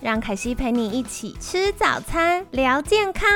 [0.00, 3.28] 让凯西陪你一起吃早餐，聊健康。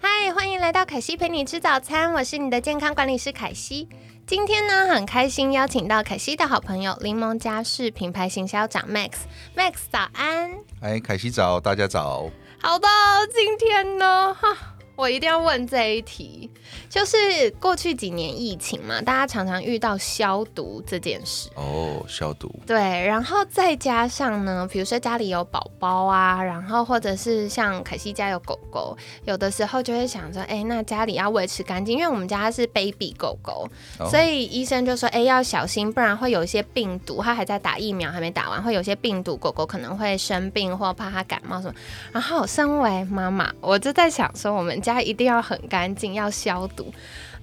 [0.00, 3.88] 嗨，欢迎来到凯西陪你吃早餐，我是你的健康管理师凯西。
[4.24, 10.52] 今天呢，很开心邀请到凯西的好朋友柠檬家事品牌行销长 Max，Max 早安。
[10.80, 12.30] 哎，凯西早，大家早。
[12.60, 12.86] 好的，
[13.34, 14.75] 今天呢，哈。
[14.96, 16.50] 我一定要问这一题，
[16.88, 17.16] 就是
[17.60, 21.50] 过去几年疫情嘛，大家常常遇到消毒这件事。
[21.54, 22.50] 哦，消毒。
[22.66, 33.68] 对，然后再加上呢，比如说家里有宝宝啊，然后或者是像凯西家有狗狗，有的时候就会想说，哎，那家里要维持干净，因为我们家是 baby 狗狗，
[34.08, 41.74] 所以医生就说，哎，要小心，不然会有一些病毒，它还在打疫苗，还没打完，会有些病毒，狗狗可能会生病或怕它感冒什么。
[42.12, 44.80] 然后身为妈妈，我就在想说，我们。
[44.86, 46.94] 家一定要很干净，要消毒。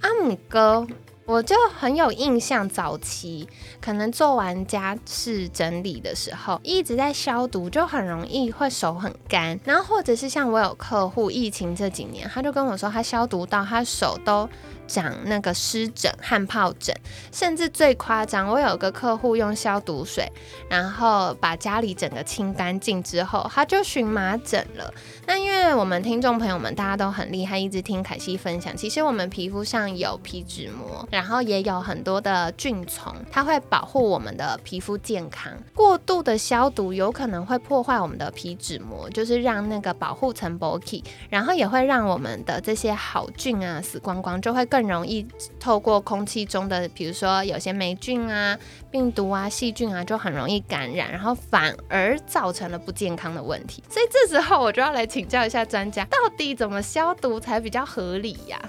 [0.02, 0.88] 阿姆哥，
[1.25, 3.47] 我就很有印象，早期
[3.81, 9.59] 可能做完家事整理的时候，一直在消毒，就很容易会手很干。
[9.63, 14.49] 然后或者是像我有客户，疫情这几年，他就跟我说，他消毒到他手都。
[14.85, 16.93] 长那个湿疹、汗疱疹，
[17.31, 20.30] 甚至最夸张，我有个客户用消毒水，
[20.69, 24.93] 然后把家里整个清干净之后，他就荨麻疹了。
[25.25, 35.53] 那因为我们听众朋友们大家都很厉害，一直听凯西分享，其实我们皮肤上有皮脂膜，然后也有很多的菌虫，它会保护我们的皮肤健康。
[35.73, 44.64] 过度的消毒有可能会破坏我们的皮脂膜，就是让那个保护层薄起，然后也会让我们的这些好菌啊死光光，就会。
[44.73, 45.23] 更容易
[45.60, 48.58] 透过空气中的，比如说有些霉菌啊、
[48.89, 53.83] 病毒啊、细菌啊，就很容易感染，然后反而造成了不健康的问题。
[53.87, 58.60] 所以这时候我就要来请教一下专家，到底怎么消毒才比较合理呀？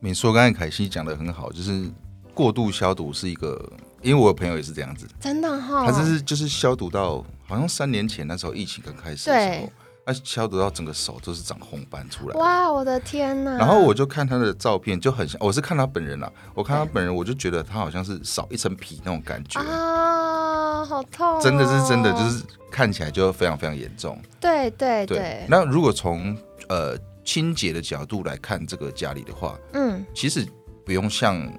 [0.00, 1.88] 没错，刚才凯西讲的很好，就是
[2.34, 3.62] 过度消毒是一个，
[4.02, 9.72] 因为我有朋友也是这样子，真的哈，他就是就是消毒到好像三年前那时候疫情刚开始的时候。
[10.06, 13.56] 他消毒到整个手都是长红斑出来，哇，我的天哪！
[13.58, 21.40] 然后我就看他的照片，就很像，我是看他本人啊，我看他本人，我就觉得他好像是少一层皮那种感觉啊，好痛！
[21.40, 24.18] 真的是真的，就是看起来就非常非常严重。
[24.40, 25.46] 对对对。
[25.48, 26.36] 那如果从
[26.68, 30.46] 呃清洁的角度来看这个家里的话，嗯，其实
[30.84, 31.50] 不用像。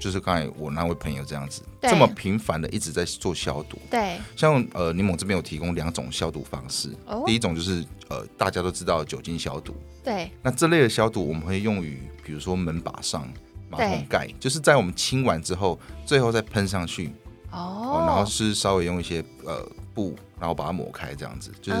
[0.00, 3.76] 就是刚才我那位朋友这样子，这么频繁的一直在做消毒。
[3.90, 6.94] 对，像呃柠檬这边有提供两种消毒方式。
[7.04, 7.24] 哦。
[7.26, 9.74] 第一种就是呃大家都知道酒精消毒。
[10.04, 10.30] 对。
[10.40, 13.28] 那这类的消毒我们会用于比如说门把上、
[13.68, 15.76] 马桶盖，就是在我们清完之后，
[16.06, 17.10] 最后再喷上去。
[17.50, 18.04] 哦。
[18.06, 21.78] 然后是稍微用一些呃布，然后把它抹开，这样子就是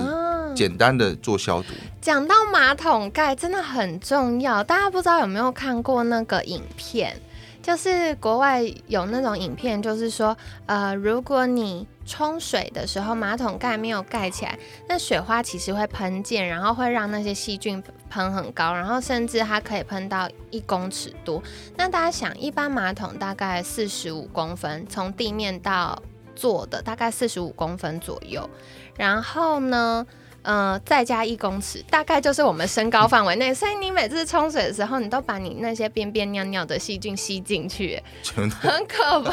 [0.54, 1.68] 简单的做消毒。
[2.00, 7.20] 讲到马桶盖真的很重要，大家不知道有没有看过那个影片？
[7.60, 21.42] 就是国外有那种影片，就是说，呃，如果你冲水的时候马桶盖没有盖起来，那水花其实会喷溅，然后会让那些细菌喷很高，然后甚至它可以喷到一公尺多。
[21.76, 26.00] 那大家想，一般马桶大概四十五公分，从地面到
[26.34, 28.48] 坐的大概四十五公分左右，
[28.96, 30.06] 然后呢？
[30.50, 33.52] 嗯，再加一公尺，大概就是我们身高范围内。
[33.52, 38.02] 所以你每次冲水的时候，你都把你那些便便尿尿的细菌吸进去，
[38.34, 38.48] 很
[38.86, 39.30] 可怕。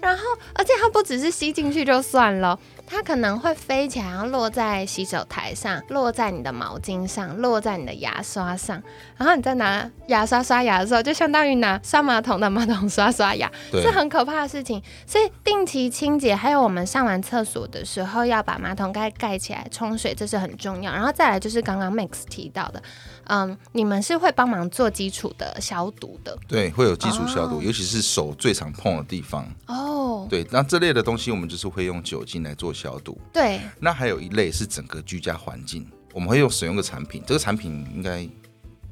[0.00, 0.22] 然后，
[0.54, 2.56] 而且它不只是吸进去就算了。
[2.86, 8.80] 它可能会飞起来，然后落在洗手台上，落在你的毛巾上，落在你的牙刷上。
[9.16, 14.80] 然后你再拿牙刷刷牙的时候，就相当于拿刷马桶的马桶刷刷牙，是很可怕的事情。
[15.04, 20.92] 所以定期清洁，还有我们上完厕所的时候要把马桶盖盖起来冲水，这是很重要。
[20.92, 22.80] 然后再来就是刚刚 Max 提到的，
[23.26, 29.44] 嗯，你们是会帮忙做基础的消毒的，对，会有基础消毒，尤其是手最常碰的地方。
[29.66, 32.72] 哦，对，那这类的东西我们就是会用酒精来做。
[32.76, 38.28] 消毒对，那还有一类是整个居家环境，我们会用使用个产品，这个产品应该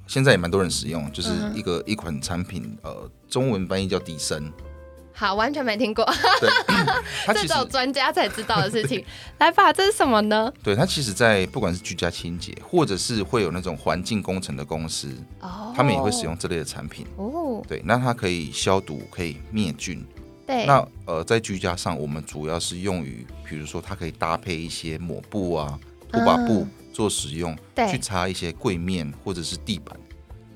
[0.07, 4.51] 现在也蛮多人使用，就是一个一款产品，呃，中文翻译叫迪生。
[5.17, 6.05] 好，完全没听过，
[7.33, 9.03] 这种专家才知道的事情。
[9.39, 10.53] 来吧，这是什么呢？
[10.61, 15.09] 对，它其实，在不管是居家清洁，或者是会有那种环境工程的公司，
[15.41, 17.07] 哦，他们也会使用这类的产品。
[17.17, 20.05] 哦，对，那它可以消毒，可以灭菌。
[20.45, 25.79] 对，那呃，在居家上，我们主要是用于，比如说它可以搭配一些抹布啊、
[26.11, 27.57] 拖把布做使用，
[27.89, 29.97] 去擦一些柜面或者是地板。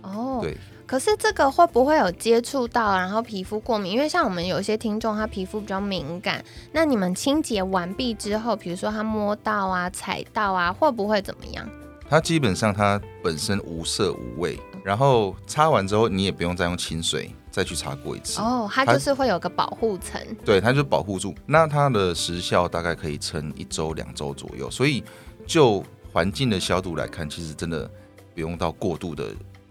[0.02, 0.56] 哦，对。
[0.88, 3.93] 可是这个会不会有接触到，然后皮肤过敏？
[3.93, 6.43] 因为像我们有些听众，他皮肤比较敏感。
[6.73, 11.69] 那你们清洁完毕之后，比如说他摸到啊、踩到啊，会不会怎么样？
[12.08, 18.40] 它基本上它本身无色无味，然后擦完之后，你也不用再用清水再去擦过一次。
[18.40, 20.19] 哦，它就是会有个保护层。
[20.43, 21.35] 对，它就保护住。
[21.44, 24.70] 那它的时效大概可以撑一周、两周左右。
[24.70, 25.05] 所以
[25.46, 27.87] 就环境的消毒来看，其实真的
[28.35, 29.26] 不用到过度的。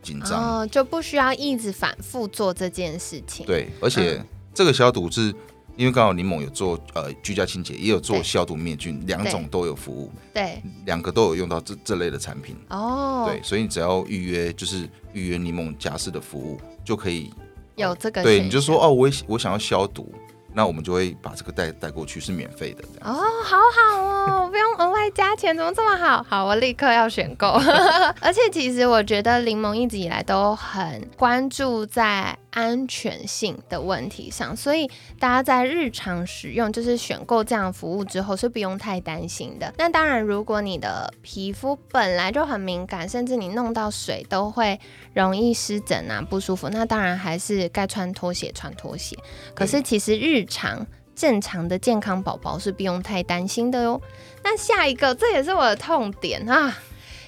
[0.07, 3.45] 紧张哦，就不需要一直反复做这件事情。
[3.45, 4.24] 对，而且
[4.54, 5.33] 这个消毒是
[5.75, 10.09] 因为刚好柠檬有做呃居家清洁，也有做消毒灭菌，两种都有服务。
[10.33, 12.56] 对，两个都有用到这这类的产品。
[12.69, 17.30] 哦，对，所以你只要预约，就是预约柠檬家事的服务，就可以
[17.75, 18.24] 有这个。
[18.24, 20.09] 对，你就说哦，我我想要消毒。
[20.53, 22.83] 那我们就会把这个带带过去，是免费的。
[23.01, 23.13] 哦，
[23.44, 26.25] 好好哦，不用额外加钱，怎么这么好？
[26.27, 27.47] 好，我立刻要选购。
[28.21, 32.38] 而且其实我觉得柠檬一直以来都很关注在。
[32.51, 34.89] 安全性的问题上，所以
[35.19, 39.71] 大家在日常使用，就是选购这样服务之后是不用太担心的。
[39.77, 44.79] 那当然，如果你的皮肤本来就很敏感，甚至你弄到水都会
[45.13, 49.15] 容易湿疹啊不舒服，那当然还是该穿拖鞋穿拖鞋。
[49.53, 50.86] 可是其实日常
[51.16, 54.01] 正常的健康宝宝是不用太担心的哟。
[54.44, 56.78] 那下一个，这也是我的痛点啊。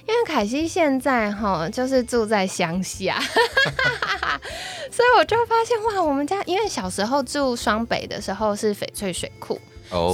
[0.08, 3.20] 因为凯西现在哈就是住在乡下，
[4.90, 9.62] 所以我就发现哇，我们家因为小时候住双北的时候是翡翠水库，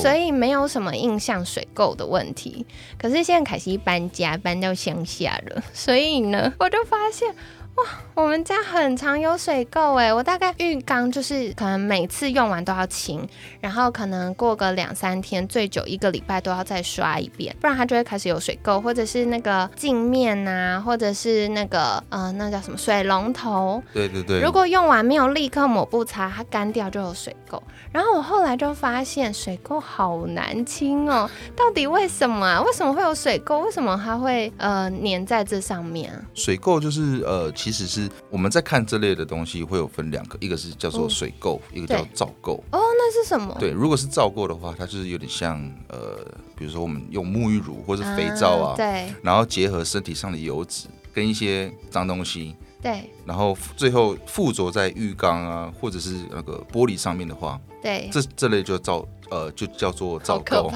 [0.01, 2.65] 所以没有什么印象水垢的问题。
[2.98, 7.33] 可是现在凯西搬家搬到乡下了，所以呢，我就发现。
[7.75, 7.83] 哇，
[8.13, 13.27] 我们家很常有水垢哎，我大概浴缸就是可能每次用完都要清，
[13.60, 27.62] 然后可能过个两三天，最久一个礼拜都要再刷一遍，不然它就会开始有水垢，或者是那个镜面呐，或者是那个呃那叫什么水龙头，对对对，如果用完没有立刻抹布擦，它干掉就有水垢。
[27.92, 32.62] 然后我后来就发现水垢好难清哦，到底为什么啊？
[32.62, 33.60] 为什么会有水垢？
[33.60, 36.22] 为什么它会呃粘在这上面啊？
[36.33, 37.51] 水垢就是呃。
[37.65, 42.57] 其实是我们在看这类的东西，会有分两个，一个是叫做水垢，一个叫皂垢。
[42.71, 43.57] 哦，那是什么？
[43.59, 45.59] 对，如果是皂垢的话，它就是有点像
[45.89, 46.23] 呃，
[46.56, 60.71] 比如说我们用沐浴乳或者肥皂啊，对，然后结合身体上的油脂跟一些脏东西，对，然后最后附着在浴缸啊或者是那个玻璃上面的话，对，这这类就皂呃就叫做皂垢。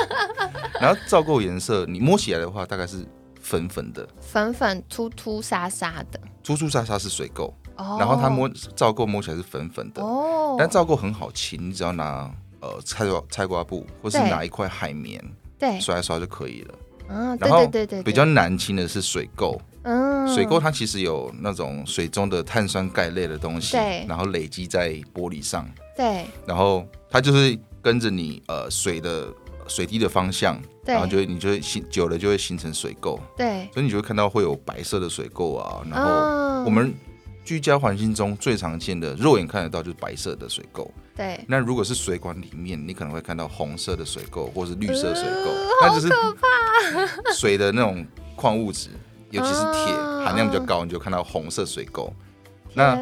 [0.80, 3.06] 然后皂垢颜色，你摸起来的话，大概是。
[3.44, 7.52] 粉粉的，粉粉突突沙沙的，突突沙沙是水垢，
[7.98, 12.30] 然后它摸皂垢摸起来是粉粉的，哦，但皂垢很好清，你只要拿
[12.60, 15.22] 呃菜瓜菜瓜布，或是拿一块海绵，
[15.58, 16.74] 对，刷一刷就可以了。
[17.10, 29.28] 嗯，对对对对，比较难清的是水垢，嗯，水垢它其实有那种水中的碳酸钙类的东西，对，然后累积在玻璃上，对，然后它就是跟着你呃水的。
[29.66, 35.82] 水滴的方向，然后就会你就会形久了就会形成水垢，对，所以你就会看到会有白色的水垢啊。
[35.90, 36.94] 然后我们
[37.44, 41.42] 居家环境中最常见的肉眼看得到就是白色的水垢，对。
[41.46, 45.50] 那如果是水管里面，你可能会看到红色的水垢或是绿色水垢，
[45.82, 47.32] 那就是可怕。
[47.34, 48.06] 水的那种
[48.36, 48.90] 矿物质，
[49.30, 49.94] 尤其是铁
[50.24, 52.10] 含量比较高，你就看到红色水垢。
[52.74, 52.98] 那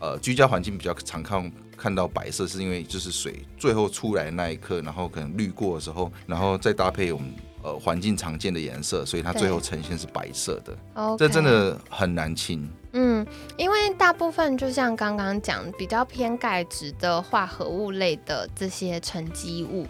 [0.00, 1.50] 呃，居家环境比较常看。
[1.80, 10.76] 看到白色是因为就是水最后出来的那一刻，然后可能滤过的时候，然后再搭配我们呃环境常见的颜色，所以它最后呈现是白色的。
[10.92, 12.68] 哦，这真的很难清。
[12.92, 19.86] 嗯，因为大部分就像刚刚讲，比较偏钙质的化合物类的这些沉积物，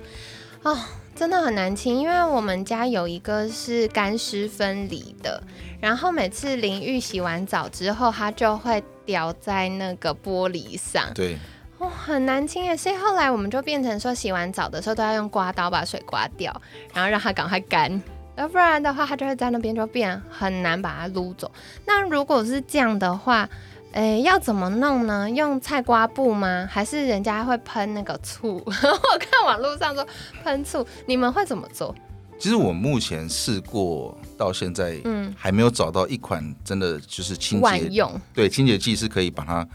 [0.62, 0.78] 哦，
[1.16, 1.99] 真的很难清。
[1.99, 5.42] 因为我们家有一个是干湿分离的，
[5.80, 11.12] 然后每次淋浴洗完澡之后，它就会掉在那个玻璃上。
[11.14, 11.37] 对。
[11.80, 16.54] 哦，很难清耶，所以后来我们就变成说，洗完澡的时候都要用刮刀把水刮掉，
[16.92, 17.90] 然后让它赶快干，
[18.37, 21.50] 要不然的话，它就会在那边就变很难把它撸走。
[21.87, 23.49] 那如果是这样的话，
[23.92, 25.30] 诶，要怎么弄呢？
[25.30, 26.68] 用菜瓜布吗？
[26.70, 28.56] 还是人家会喷那个醋？
[28.66, 30.06] 我看网络上说
[30.44, 31.94] 喷醋，你们会怎么做？
[32.38, 39.66] 其实我目前试过到现在，嗯，还没有找到一款真的就是清洁用，对，清洁剂是可以把它。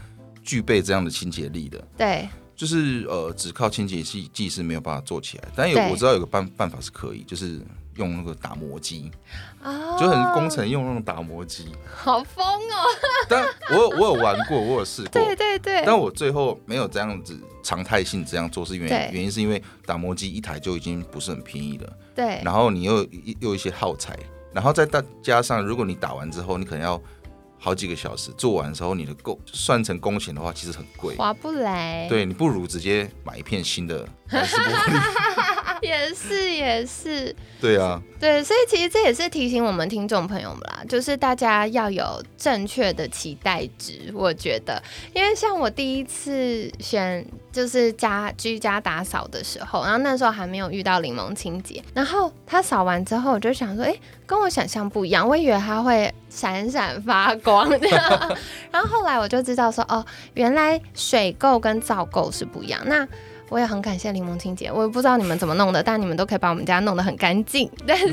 [0.46, 5.44] 具备这样的清洁力的，对，就是呃，只靠清洁剂剂是没有办法做起来。
[5.56, 7.60] 但有我知道有个办办法是可以，就是
[7.96, 9.10] 用那个打磨机，
[9.98, 12.86] 就很工程用那种打磨机，好疯哦！
[13.28, 15.82] 但我有我有玩过，我有试过，对对对。
[15.84, 22.40] 但我最后没有这样子常态性这样做，是因为原因是因为打磨机一台就已经不是很便宜了，对。
[22.44, 23.04] 然后你又
[23.40, 24.16] 又一些耗材，
[24.52, 27.02] 然后再再加上，如果你打完之后，你可能要。
[27.66, 32.06] 好几个小时做完的时候，你的工算成工钱的话，其实很贵，划不来。
[32.08, 34.08] 对你不如直接买一片新的，
[35.82, 37.34] 也是也是。
[37.58, 44.12] 对啊，对，所以其实这也是提醒我们听众朋友们啦，就是大家要有正确的期待值。
[44.14, 44.80] 我觉得，
[45.14, 57.70] 因为像我第一次选就是家居家打扫的时候，然后那时候还没有遇到柠檬清洁，然后他扫完之后，我就想说，哎，跟我想象不一样，我以为他会闪闪发光
[58.70, 60.04] 然后后来我就知道说，哦，
[60.34, 62.80] 原来水垢跟皂垢是不一样。
[62.84, 63.08] 那
[63.48, 67.70] 我也很感谢柠檬清洁，我也不知道你们怎么弄的，但你们都可以把我们家弄得很干净。
[67.86, 68.08] 但是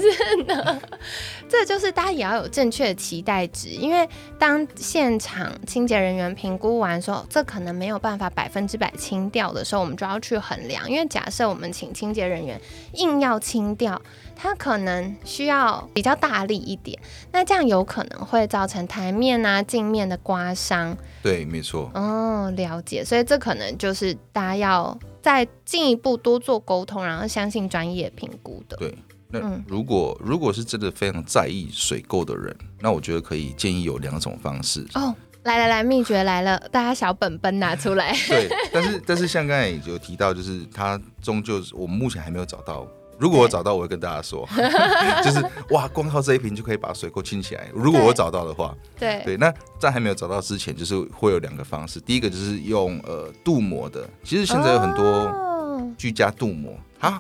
[0.48, 0.82] 呢，
[1.50, 10.90] 这就是大家也要有正确的期待值，因为当现场清洁人员评估完说这可能没有办法百分之百清掉的时候，我们就要去衡量。
[10.90, 12.60] 因为假设我们请清洁人员
[12.94, 14.00] 硬要清掉，
[14.36, 17.00] 他可能需要比较大力一点，
[17.32, 20.98] 那这样有可能会造成台面啊、镜面的刮伤。
[21.22, 21.92] 对，没错。
[21.94, 23.04] 哦，了解。
[23.04, 25.00] 所以这可能就是大家要。
[25.24, 28.76] 再进一步多做沟通，然后相信专业评估的。
[28.76, 28.94] 对，
[29.30, 34.86] 那如果如果是真的非常在意水垢的人，那我觉得可以建议有两种方式。
[34.96, 38.14] 哦，来来来，秘诀来了，大家小本本拿出来。
[38.28, 42.86] 对，但是但是像刚才有提到，就是它终究我们目前还没有找到。
[43.18, 44.48] 如果我找到，我会跟大家说，
[45.24, 45.40] 就是
[45.70, 47.70] 哇，光靠这一瓶就可以把水沟清起来。
[47.74, 52.00] 如果我找到的话，对对，那在还没有找到之前，就是会有两个方式。
[52.00, 57.20] 第一个就是用呃镀膜的，其实现在有很多居家镀膜，啊，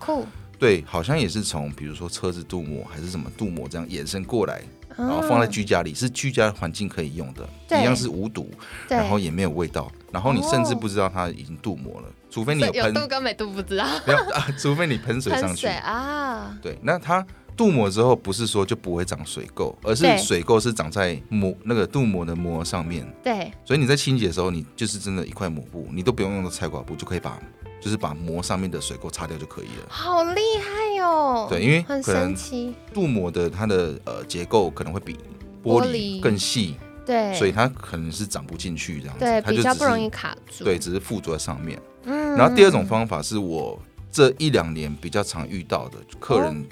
[0.60, 4.62] 对，好像也是从比如说车子镀膜还是什么镀膜这样延伸过来。
[4.98, 7.48] 然后放在居家里是居家环境可以用的，
[7.80, 8.50] 一样是无毒，
[8.88, 16.58] 然后也没有味道，然后你甚至不知道它已经镀膜了，除非你有喷，镀跟没镀不知道， 没有啊，除非你喷水上去啊。
[16.62, 23.06] 对，那它镀膜之后不是说就不会长水垢，而是水垢是长在膜那个镀膜的膜上面。
[23.24, 27.40] 对，所以你在清洁的时候，你就是真的一块抹布，你都不用用到菜瓜布就可以把。
[27.84, 29.86] 就是把膜上面的水垢擦掉就可以了。
[29.90, 31.48] 好厉害哟！
[31.50, 35.18] 对，因为很神奇，镀膜的它的呃结构可能会比
[35.62, 40.64] 玻璃更细，对，所以它可能是长不进去这样子，对，比较不容易卡住。
[40.64, 41.78] 对，只是附着在上面。
[42.06, 42.38] 嗯。
[42.38, 43.78] 然后第二种方法是我
[44.10, 46.66] 这一两年比较常遇到的客人，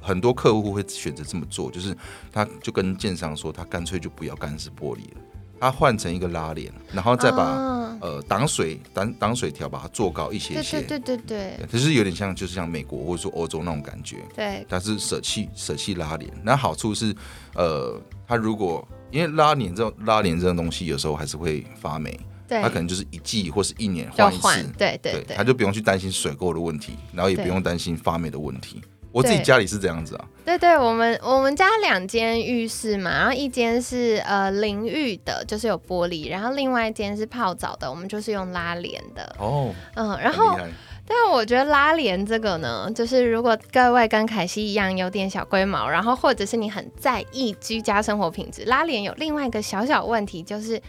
[0.00, 1.96] 很多客户会选择这么做，就是
[2.30, 5.20] 他就跟建商说，他干脆就不要干式玻璃了。
[5.62, 17.14] 它换成一个拉链，然后再把呃挡水挡挡水条把它做高一些些，对对对对，其实有点像就是像美国或者说欧洲那种感觉，对，但是舍弃舍弃拉链，那好处是
[17.54, 28.82] 呃，它如果因为拉链这种拉链这种东西有时候还是会发霉，对，它可能就是一季或是一年换一次，对对对，它就不用去担心水垢的问题，然后也不用担心发霉的问题。
[29.12, 39.36] 我自己家里是这样子啊，对对，我们我们家两间浴室嘛，然后一间是呃淋浴的，就是有玻璃，然后另外一间是泡澡的，我们就是用拉帘的。
[39.38, 40.58] 哦，嗯，然后，
[41.06, 50.80] 但我觉得拉帘这个呢，就是如果各位跟凯西一样有点小龟毛，然后或者是你很在意居家生活品质，拉帘有另外一个小小问题就是。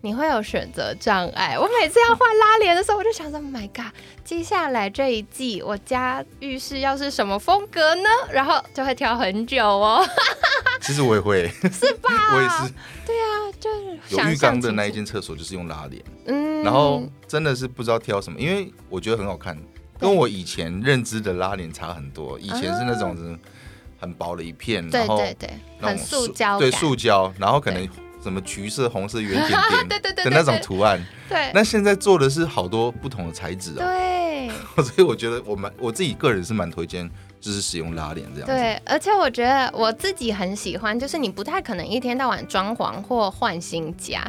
[0.00, 1.58] 你会有选择障碍。
[1.58, 3.92] 我每次要换拉帘的时候，我就想说，My God，
[4.24, 8.08] 接下来这一季我家浴室要是什么风格呢？
[8.30, 10.06] 然后就会挑很久哦。
[10.80, 12.10] 其实我也会，是吧？
[12.34, 12.72] 我也是。
[13.04, 19.58] 对啊，就是有浴缸的那一间厕所就是用拉帘，嗯，然后真的是不知道挑什么，因为我觉得很好看，
[19.98, 22.38] 跟我以前认知的拉帘差很多。
[22.38, 23.38] 以前是那种
[23.98, 27.88] 很薄的一片，然后对对对，很塑胶，对塑胶，然后可能。
[28.22, 31.50] 什么橘色、红色圆点点 的那种图案，对。
[31.54, 34.50] 那现在做的是好多不同的材质啊，对。
[34.82, 37.08] 所以我觉得我蛮我自己个人是蛮推荐，
[37.40, 38.46] 就是使用拉链这样。
[38.48, 44.24] 对，而且我觉得我自己很喜欢，就是你不太可能一天到晚装潢或换新家。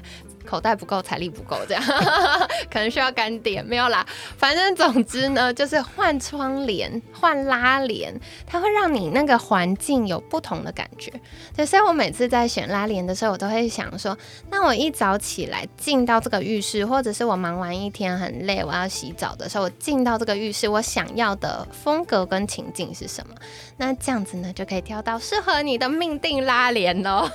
[0.45, 1.83] 口袋不够，财力不够，这样
[2.71, 4.05] 可能需要干点，没有啦。
[4.37, 8.13] 反正总之呢，就是换窗帘、换拉帘，
[8.45, 11.11] 它会让你那个环境有不同的感觉。
[11.55, 14.17] 对，所以我每次在选拉帘的时候，我都会想说，
[14.49, 23.35] 那我一早起来进到这个浴室，或者是我忙完一天很累，我要洗澡的时候，我进到这个浴室，我想要的风格跟情境是什么？
[23.77, 27.29] 那这样子呢，就可以挑到适合你的命定拉帘喽。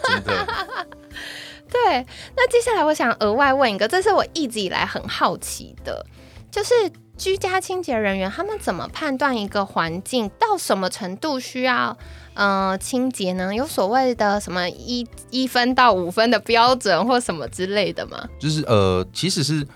[1.75, 6.07] 对，那接下来我想额外问一个，这是我一直以来很好奇的，
[6.49, 6.73] 就是
[7.19, 11.97] 居家清洁人员他们怎么判断一个环境到什么程度需要
[12.35, 13.53] 呃清洁呢？
[13.53, 18.29] 有所谓的什么一一分到五分的标准或什么之类的吗？
[18.39, 19.67] 就是呃，其实是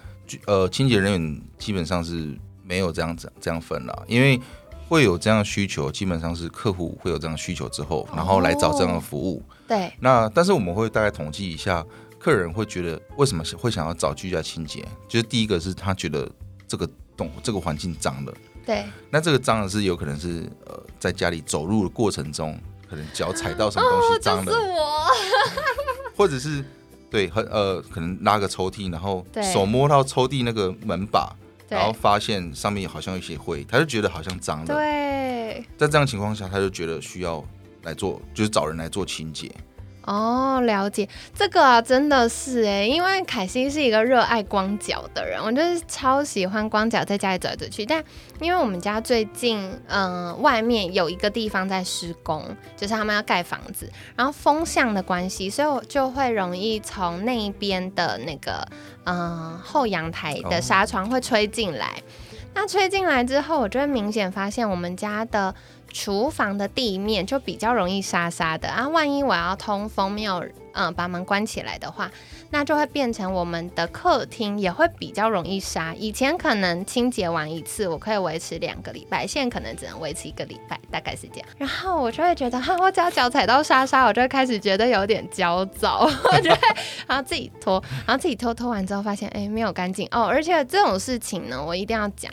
[0.46, 4.40] 呃清洁人员基本上是没有这样子这样分了，因为
[4.88, 9.42] 会有这样的需求，基本上是客户会有这样的需求之后，然后来找这样的服务。
[9.68, 9.92] 对。
[10.00, 11.84] 那但是我们会大概统计一下，
[12.18, 14.84] 客人会觉得为什么会想要找居家清洁？
[15.06, 16.28] 就是第一个是他觉得
[16.66, 16.88] 这个。
[17.18, 18.32] 动这个环境脏了，
[18.64, 22.56] 对，那这个脏的是有可能是呃，在家里走路的过程中，
[22.88, 25.06] 可能脚踩到什么东西脏了，是我，
[26.16, 26.64] 或者是
[27.10, 31.34] 对，很呃，可能拉个抽屉，然后手摸到抽屉那个门把，
[31.68, 37.44] 然后发现上面好像有些灰，他就觉得好像脏了，对，在这样情况下，他就觉得需要
[37.82, 39.50] 来做，就是找人来做清洁。
[40.04, 47.84] 哦，了解这个啊，真的是哎，因为凯西是一个热爱光脚的人，我就是超喜欢光脚在家里走来走去。
[47.84, 48.02] 但
[48.40, 52.42] 因为我们家最近，嗯，外面有一个地方在施工，
[52.74, 58.66] 就是他们要盖房子，然后风向的关系，所以我就会容易从那一边的那个，
[59.04, 62.02] 嗯，后阳台的纱窗会吹进来。
[62.54, 65.54] 那吹进来之后，我就会明显发现我们家的。
[66.00, 72.08] 厨房的地面就比较容易沙沙的啊，万一我要通风没有嗯把门关起来的话，
[72.50, 75.92] 那就会变成我们的客厅也会比较容易沙。
[75.96, 81.48] 以前可能清洁完一次我可以维持两个礼拜，现在可能只能维持一个礼拜，大概是这样。
[81.56, 86.58] 然后我就会觉得哈，我只要脚踩到沙沙，我就会开始觉得有点焦躁， 我就会
[87.08, 92.32] 然后自己拖，然后自己拖拖完之后发现哎没有干净哦，而且这种事情呢，我一定要讲。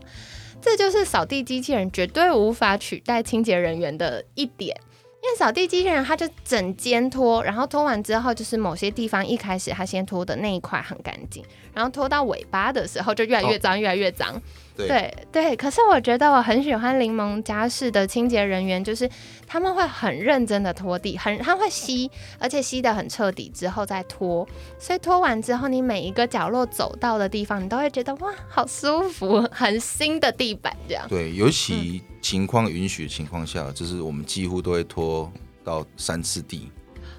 [0.65, 4.75] 这就是扫地机器人绝对无法取代清洁人员的一点，
[5.21, 14.41] 因为扫地机器人它就整间拖，然后拖完之后就是某些地方一开始它先拖的那一块很干净，然后拖到尾巴的时候就越来越脏，越来越脏。
[14.75, 19.09] 对对，可是我觉得我很喜欢柠檬家事的清洁人员，就是
[19.47, 24.45] 他们会很认真的拖地，很他会吸，而且吸的很彻底之后再拖，
[24.77, 31.07] 所以拖完之后，你每一个角落走到的地方，你都会觉得哇，好舒服，很新的地板这样。
[31.07, 35.31] 对，尤其情况允许的情况下，就是我们几乎都会拖
[35.63, 36.69] 到三次地。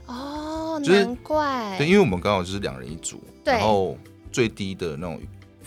[0.05, 1.77] 哦，难怪。
[1.79, 3.97] 对，因为我们刚好就是两人一组，然后
[4.31, 5.19] 最低的那种。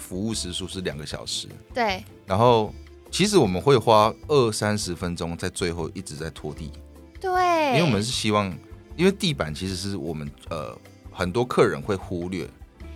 [0.10, 2.04] 服务时数是两个小时，对。
[2.26, 2.74] 然后
[3.12, 6.72] 其实我们会花二三十分钟在最后一直在拖地，
[7.22, 7.32] 对。
[7.74, 8.52] 因为我们是希望，
[8.98, 10.76] 因为地板其实是我们呃
[11.12, 12.44] 很多客人会忽略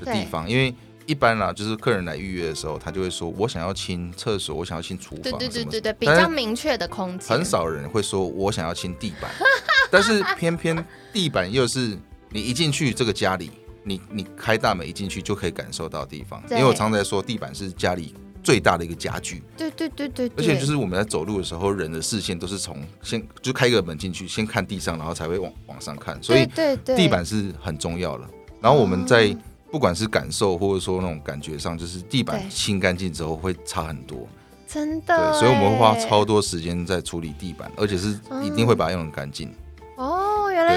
[0.03, 0.73] 的地方，因为
[1.05, 7.29] 一般啦，就是客人来预约的时候，他就会说我想要清厕所，我想要清厨房，对对对对对，比较明确的空间。
[7.29, 9.29] 很少人会说我想要清地板，
[9.91, 11.95] 但是偏偏地板又是
[12.31, 13.51] 你一进去这个家里。
[13.83, 19.43] 你你开大门一进去就可以感受到地方，因为我常在说地板是家里最大的一个家具。
[19.57, 20.31] 对对对对。
[20.37, 26.47] 而且就是我们在走路的时候，人的视线都是从先就开个门进去，先看地上，然后才会往往上看，所以
[26.85, 28.27] 地板是很重要的。
[28.61, 29.35] 然后我们在
[29.71, 34.27] 不管是感受或者说那种感觉上，就是地板清干净之后会差很多。
[34.67, 35.31] 真的。
[35.31, 39.49] 对，所以我们会花超多时间在处理地板，而且是一定会把它用很干净。
[39.49, 39.53] 哦，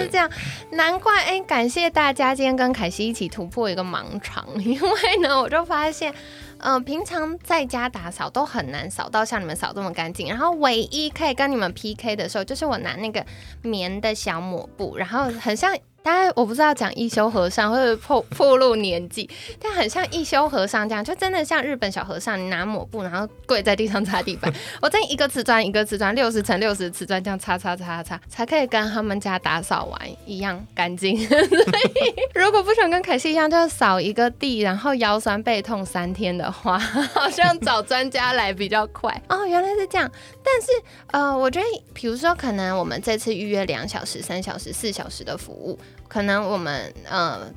[0.00, 0.30] 是这样，
[0.70, 1.40] 难怪哎！
[1.40, 6.12] 感谢大家今天跟凯西一起突破一个盲肠，因为呢，我就发现，
[6.58, 13.24] 嗯，平常在家打扫都很难扫到像你们扫这么干净，然后唯一可以跟你们 PK 的时候，就是我拿那个
[13.62, 15.76] 棉的小抹布，然后很像。
[16.06, 19.28] 大家我不知道讲一休和尚或者破破露年纪，
[19.60, 24.52] 但很像一休和尚这样，就真的像日本小和尚，你拿抹布然后跪在地上擦地板。
[24.80, 31.18] 我在一个瓷砖一个瓷砖六十乘六十瓷砖这样擦擦擦擦，才可以跟他们家打扫完一样干净。
[31.26, 36.78] 所以如果不想跟凯西一样，就扫一个地，然后腰酸背痛三天的话，
[37.14, 39.10] 好像找专家来比较快。
[39.28, 40.08] 哦，原来是这样。
[40.44, 40.68] 但是
[41.10, 45.76] 呃，我觉得比如说可能我们这次预约两小时、三小时、四小时的服务。
[46.08, 47.50] 可能我们呃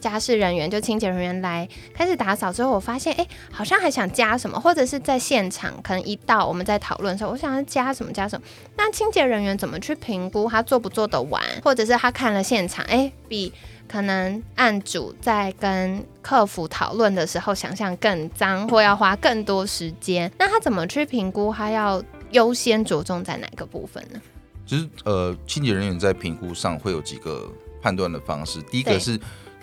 [0.00, 8.46] 家事人员就清洁人员来开始打扫之后，我发现哎，好像还想加什么，或者是在现场可能一到我们在讨论的时候，我想要加什么加什么。
[8.76, 13.50] 那清洁人员怎么去评估他做不做得完，或者是他看了现场，哎，比
[13.88, 20.30] 可能案主在跟客服讨论的时候想象更脏，或要花更多时间。
[20.38, 22.02] 那他怎么去评估他要
[22.32, 24.20] 优先着重在哪个部分呢？
[24.66, 27.50] 其实呃，清洁人员在评估上会有几个。
[27.84, 29.20] 判断的方式，第一个是，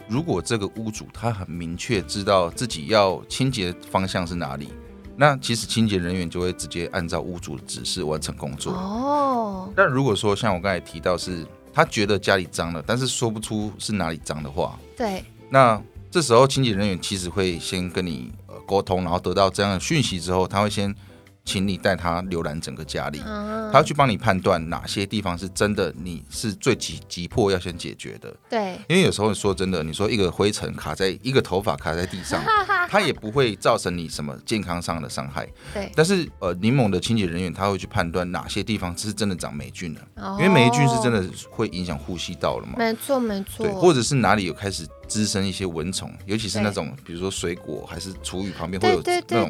[0.08, 4.70] 如果这个屋主他很明确知道自己要清洁方向是哪里，
[5.18, 8.74] 那其实清洁人员就会直接按照屋主的指示完成工作。
[8.74, 9.74] 哦。
[9.76, 15.24] 但如果说像我刚才提到是，他觉得家里脏了，但是说不出是哪里脏的话，对。
[15.50, 15.82] 那
[16.12, 18.32] 这时候清洁人员其实会先跟你
[18.68, 20.96] 沟通，然后得到这样的讯息之后，他会先。
[21.44, 28.34] 请你带他浏览整个家里，他要去帮你判断哪些地方是真的，你是最急急迫要先解决的。
[28.50, 32.44] 对，因为有时候说真的，你说一个灰尘卡在一个头发卡在地上，
[32.88, 35.48] 它也不会造成你什么健康上的伤害。
[35.74, 40.02] 对，但是呃，柠檬的清洁人员他会去判断哪些地方是真的长霉菌了，
[40.40, 42.76] 因为霉菌是真的会影响呼吸道了嘛。
[42.78, 43.66] 没错，没错。
[43.66, 49.50] 对，或者是哪里有开始滋生一些蚊虫，尤其是那种比如说水果还是厨余旁边会有那种，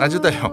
[0.00, 0.52] 那就代表。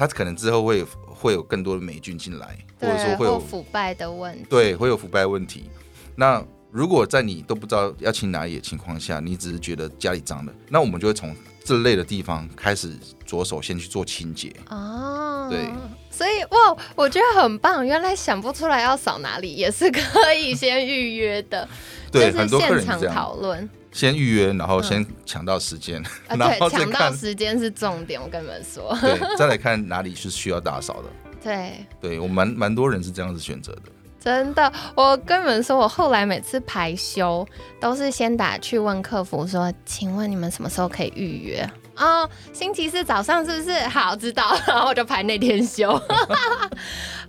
[0.00, 4.46] 它可能之后会会有更多的霉菌进来，或者说会有腐败的问题。
[4.48, 5.68] 对，会有腐败问题。
[6.16, 14.50] 那如果在你都不知道要清哪里的情况下，你只是觉得家里脏了，那我们就会从这类的地方开始着手先去做清洁。
[14.70, 15.68] 哦，对。
[16.10, 17.86] 所以哇，我觉得很棒。
[17.86, 21.68] 原来想不出来要扫哪里，也是可以先预约的。
[22.10, 23.68] 对，很多现场讨论。
[23.92, 28.20] 先预约，然后先抢到时间， 然后抢到时间是重点。
[28.20, 31.08] 我跟你们说，对，再来看哪里是需要打扫的。
[31.42, 33.82] 对，对我蛮蛮多人是这样子选择的。
[34.20, 37.46] 真的，我跟你们说，我后来每次排休
[37.80, 41.70] 都是先打去问客服说，请问你们什么时候可以预约？
[41.96, 43.78] 哦，星期四早上是不是？
[43.88, 45.90] 好，知道，然后我就排那天休。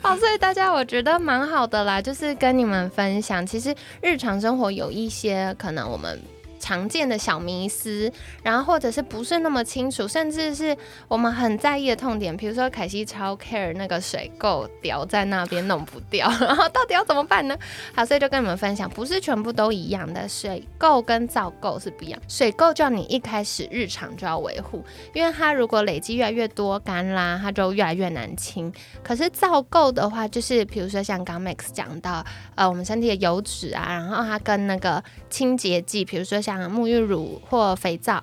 [0.02, 6.22] 好， 所以大家我觉得蛮好的啦，就是跟你们分享，其实日常生活有一些可能我们。
[6.62, 8.10] 常见的小迷思，
[8.44, 17.58] 然后或者是不是那么清楚，甚至是我们很在意的痛点，比如说凯西超 care 那个水垢掉在那边弄不掉， 然后到底要怎么办呢？
[17.96, 22.22] 好，所以就跟你们分享，不是全部都一样的，水垢跟皂垢是不一样。
[22.28, 28.72] 水垢叫你一开始日常就要维护，因为它如果累积越来越多干啦，它就越来越难清。
[29.04, 32.24] 可是皂垢的话，就是比如说像刚 Max 讲到，
[32.56, 38.22] 呃，我们身体的油脂啊，然后它跟那个清洁剂，比如说像像沐浴乳或肥皂，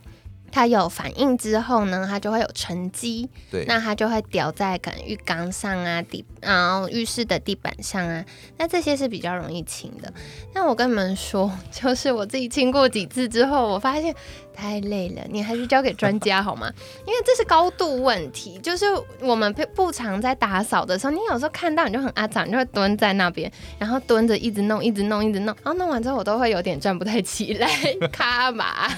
[0.50, 8.24] 它有反应之后呢，它就会有沉积，对，那它就会掉在可能浴缸上啊、地，然后浴室的地板上啊，
[8.56, 10.12] 那这些是比较容易清的。
[10.54, 14.14] 那我跟你们说，就是我自己清过几次之后，我发现。
[14.60, 16.68] 太累了，你还是交给专家好吗？
[17.06, 18.86] 因为这是高度问题，就是
[19.20, 27.68] 我们不不常在打扫的时候，你有时候看到你就很阿长，你就会蹲在那边，然后蹲着一直弄，一直弄，一直弄，然后弄完之后我都会有点站不太起来，
[28.10, 28.88] 卡嘛。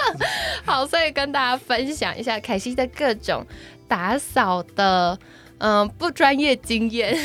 [0.64, 3.46] 好，所以跟大家分享一下凯西的各种
[3.88, 5.18] 打扫的。
[5.64, 7.16] 嗯，不专业经验。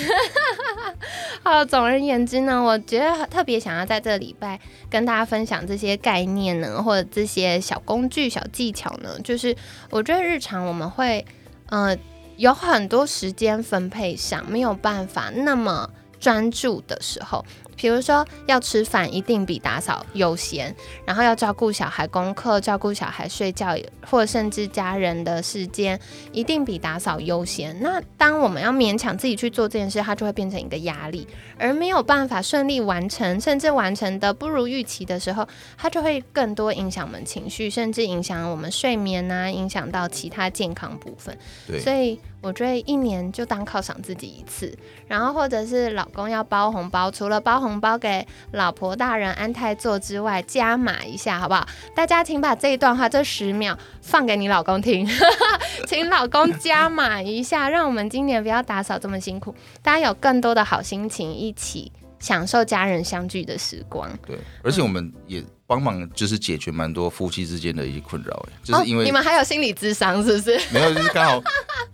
[1.44, 4.60] 好，总而言之呢，我觉得特别想要在这个礼拜
[4.92, 9.56] 跟大家分享这些概念呢，或者这些小工具、小技巧呢，就是
[9.90, 11.26] 我觉得日常我们会，
[11.72, 11.98] 呃，
[12.36, 17.44] 有很多时间分配上没有办法那么专注的时候。
[17.78, 20.74] 比如说要吃饭，一定比打扫优先；
[21.06, 23.78] 然后要照顾小孩功课、照顾小孩睡觉，
[24.10, 25.98] 或甚至家人的时间，
[26.34, 27.80] 一定比打扫优先。
[27.80, 31.26] 那当我们要勉强自己去做这件事，它就会变成一个压力，
[31.58, 41.38] 而没有办法顺利完成，甚至完成的不如预期的时候，它就会更多影响我们情绪，甚至影响我们睡眠啊，影响到其他健康部分。
[41.68, 42.20] 对，所以。
[42.42, 51.68] 我觉得一年就当犒赏自己一次，然后或者是老公要包红包，除了包红包给老婆大人安泰做之外，加码一下好不好？
[51.96, 55.08] 大家请把这一段话这十秒放给你老公听，
[55.88, 64.10] 请老公加码一下，让我们今年不要打扫这么辛苦，大家有更多的好心情，一起享受家人相聚的时光。
[64.26, 65.44] 对，而且我们也。
[65.70, 70.58] 帮忙就是解决蛮多夫妻之间的一些困扰，哎，就是因为你们还有心理智商是不是？
[70.72, 71.44] 没有，就是刚好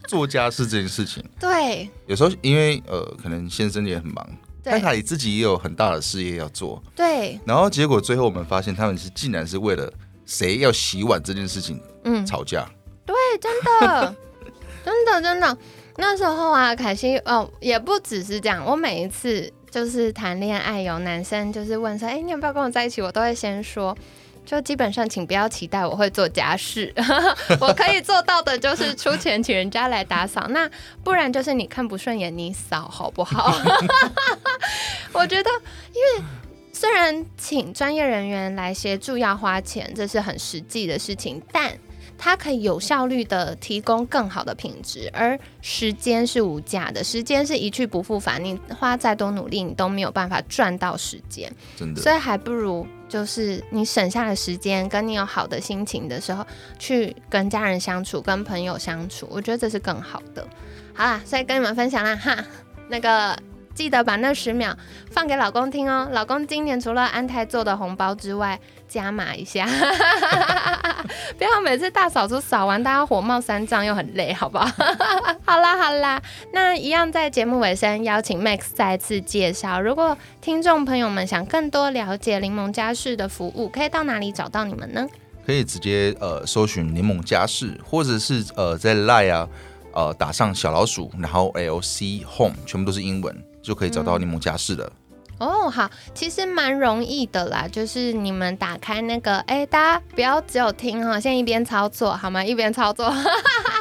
[0.08, 1.26] 做家事这件事情。
[1.42, 4.30] 对，有时候因为呃，可能先生也很忙，
[4.64, 6.80] 但他自己也有很大的事业要做。
[6.96, 7.40] 对。
[7.48, 9.92] 然后结果最后我们发现，他们是竟然是为了
[10.24, 12.70] 谁要洗碗这件事情，嗯，吵架。
[13.08, 13.52] 对，真
[13.90, 14.16] 的，
[14.86, 15.58] 真的，真的。
[15.98, 19.52] 那时候啊，凯西哦，也不只是这样，我每一次。
[19.74, 23.98] 就是谈恋爱，有男生就是问说：“哎，你要不要跟我在一起？”我都会先说，
[24.46, 26.94] 就基本上，请不要期待我会做家事。
[27.60, 30.70] 我可以做到的就是出钱请人家来打扫，那
[31.04, 33.52] 不然就是你看不顺眼，你扫好不好？
[35.12, 35.50] 我觉得，
[35.92, 36.26] 因为
[36.72, 41.72] 虽然请专业人员来协助要花钱，这是很实际的事情，但。
[42.18, 52.02] 它可以有效率的提供更好的品质，而时间是无价的，时间是一去不复返，你花再多努力，你都没有办法赚到时间，真的。
[52.02, 56.46] 所以还不如就是你省下的时间，跟你有好的心情的时候，
[56.80, 60.48] 去跟家人相处，跟朋友相处，我觉得这是更好的。
[60.94, 62.38] 好啦，所以跟你们分享啦哈，
[62.88, 63.38] 那个
[63.74, 64.76] 记得把那十秒
[65.12, 66.08] 放给老公听哦。
[66.12, 69.66] 老公今年除了安泰做的红包之外，加码一下，
[71.38, 74.66] 不要每次大扫除扫完，大家火冒三丈又很累，好不好？
[75.44, 85.08] 好啦好啦，那一样在节目尾声邀请 Max 再次介绍，如果听众朋友们想更多了解柠檬家事的服务，可以到哪里找到你们呢？
[85.46, 89.50] 可以直接呃搜寻柠檬家事，或者是呃在 Line 啊
[89.92, 94.92] 呃打上小老鼠，然后 L C Home 全部都是英文，就可以找到柠檬家事了。
[95.40, 102.44] 哦，好，其实蛮容易的啦，就是你们打开那个，哎，大家不要只有听哈，先一边操作好吗？
[102.44, 103.12] 一边操作，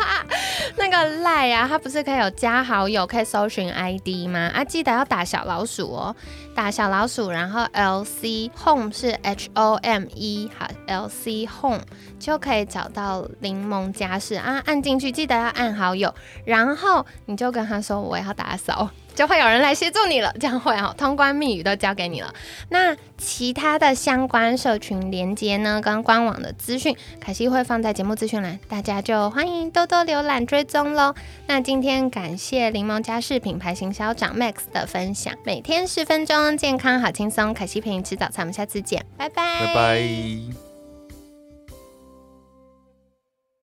[0.76, 4.50] 那个赖啊，它不是可以有加好友，可以搜寻 ID 吗？
[4.54, 6.16] 啊，记得要打小老鼠哦，
[6.54, 11.82] 打小老鼠，然后 L C Home 是 H O M E，好，L C Home
[12.18, 16.12] 就可以找到柠檬家事啊，按进去记得要按好友，
[16.46, 18.88] 然后你就跟他说我要打扫。
[19.14, 22.33] 就会有人来协助你了，这样会哦，通关密语都交给你了。
[22.70, 31.14] 那其他的相关社群连接呢，跟官网的资讯，凯西会放在节目资讯栏，大家就欢迎多多浏览追踪喽。
[31.46, 40.71] 那今天感谢柠檬家饰品牌行销长 Max 的分享，每天十分钟，健康好轻松，凯西陪你吃早餐，我们下次见，拜拜，拜拜。